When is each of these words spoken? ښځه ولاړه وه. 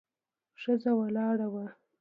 ښځه 0.61 0.91
ولاړه 0.99 1.47
وه. 1.53 1.65